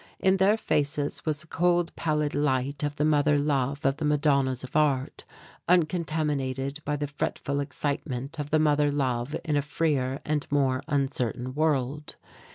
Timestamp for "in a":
9.45-9.61